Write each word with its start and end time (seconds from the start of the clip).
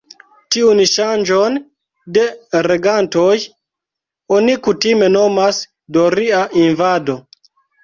Tiun 0.53 0.79
ŝanĝon 0.91 1.59
de 2.17 2.23
regantoj 2.69 3.37
oni 4.39 4.57
kutime 4.71 5.13
nomas 5.19 5.63
«doria 6.01 6.43
invado». 6.67 7.21